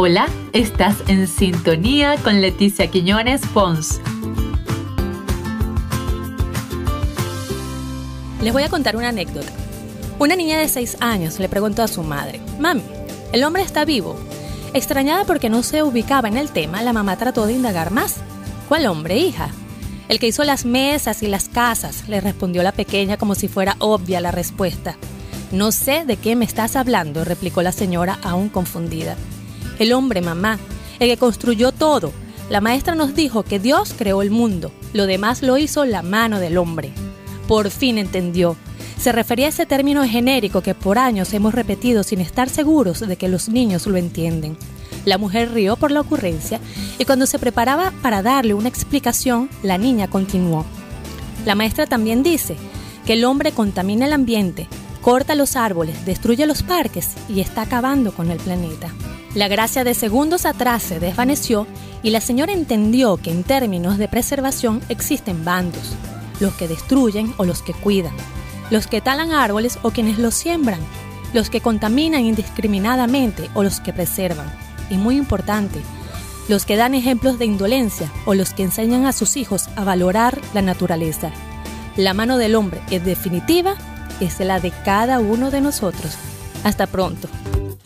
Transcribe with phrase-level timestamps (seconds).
[0.00, 4.00] Hola, estás en sintonía con Leticia Quiñones Pons.
[8.40, 9.50] Les voy a contar una anécdota.
[10.20, 12.84] Una niña de 6 años le preguntó a su madre, Mami,
[13.32, 14.14] ¿el hombre está vivo?
[14.72, 18.18] Extrañada porque no se ubicaba en el tema, la mamá trató de indagar más.
[18.68, 19.48] ¿Cuál hombre, hija?
[20.08, 23.74] El que hizo las mesas y las casas, le respondió la pequeña como si fuera
[23.80, 24.96] obvia la respuesta.
[25.50, 29.16] No sé de qué me estás hablando, replicó la señora aún confundida.
[29.78, 30.58] El hombre, mamá,
[30.98, 32.12] el que construyó todo.
[32.50, 36.40] La maestra nos dijo que Dios creó el mundo, lo demás lo hizo la mano
[36.40, 36.92] del hombre.
[37.46, 38.56] Por fin entendió.
[38.98, 43.16] Se refería a ese término genérico que por años hemos repetido sin estar seguros de
[43.16, 44.56] que los niños lo entienden.
[45.04, 46.60] La mujer rió por la ocurrencia
[46.98, 50.66] y cuando se preparaba para darle una explicación, la niña continuó.
[51.46, 52.56] La maestra también dice
[53.06, 54.66] que el hombre contamina el ambiente,
[55.00, 58.92] corta los árboles, destruye los parques y está acabando con el planeta.
[59.34, 61.66] La gracia de segundos atrás se desvaneció
[62.02, 65.94] y la señora entendió que en términos de preservación existen bandos,
[66.40, 68.14] los que destruyen o los que cuidan,
[68.70, 70.80] los que talan árboles o quienes los siembran,
[71.34, 74.50] los que contaminan indiscriminadamente o los que preservan.
[74.90, 75.80] Y muy importante,
[76.48, 80.40] los que dan ejemplos de indolencia o los que enseñan a sus hijos a valorar
[80.54, 81.30] la naturaleza.
[81.96, 83.76] La mano del hombre es definitiva
[84.20, 86.16] es la de cada uno de nosotros.
[86.64, 87.28] Hasta pronto.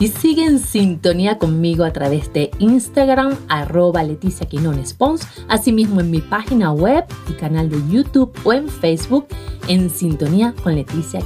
[0.03, 6.11] Y sigue en sintonía conmigo a través de Instagram, arroba Leticia Quinones Pons, asimismo en
[6.11, 9.27] mi página web y canal de YouTube o en Facebook
[9.69, 11.21] en sintonía con Leticia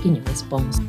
[0.47, 0.79] Pons.